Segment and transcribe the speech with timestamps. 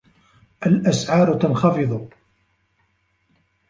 [0.65, 2.09] الاسعار تنخفض